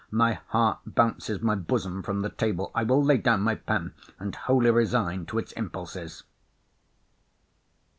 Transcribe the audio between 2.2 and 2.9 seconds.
the table. I